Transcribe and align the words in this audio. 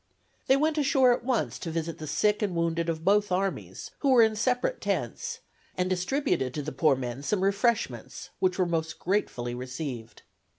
They 0.47 0.57
went 0.57 0.79
ashore 0.79 1.11
at 1.13 1.23
once 1.23 1.59
to 1.59 1.69
visit 1.69 1.99
the 1.99 2.07
sick 2.07 2.41
and 2.41 2.55
wounded 2.55 2.89
of 2.89 3.05
both 3.05 3.31
armies, 3.31 3.91
who 3.99 4.09
were 4.09 4.23
in 4.23 4.35
separate 4.35 4.81
tents, 4.81 5.41
and 5.77 5.91
distributed 5.91 6.55
to 6.55 6.63
the 6.63 6.71
poor 6.71 6.95
men 6.95 7.21
some 7.21 7.43
refreshments, 7.43 8.31
which 8.39 8.57
were 8.57 8.65
most 8.65 8.97
gratefully 8.97 9.53
received. 9.53 10.23